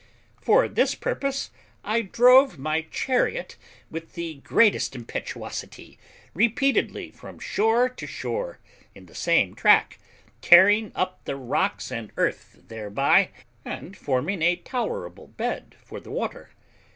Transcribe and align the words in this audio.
For 0.41 0.67
this 0.67 0.95
purpose 0.95 1.51
I 1.83 2.01
drove 2.01 2.57
my 2.57 2.81
chariot 2.89 3.55
with 3.91 4.13
the 4.13 4.41
greatest 4.43 4.95
impetuosity 4.95 5.99
repeatedly 6.33 7.11
from 7.11 7.37
shore 7.37 7.87
to 7.87 8.07
shore, 8.07 8.57
in 8.95 9.05
the 9.05 9.13
same 9.13 9.53
track, 9.53 9.99
tearing 10.41 10.91
up 10.95 11.23
the 11.25 11.35
rocks 11.35 11.91
and 11.91 12.11
earth 12.17 12.61
thereby, 12.67 13.29
and 13.63 13.95
forming 13.95 14.41
a 14.41 14.55
tolerable 14.55 15.27
bed 15.27 15.75
for 15.83 15.99
the 15.99 16.09
water. 16.09 16.49